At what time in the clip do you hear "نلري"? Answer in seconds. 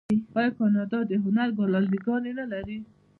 2.39-2.77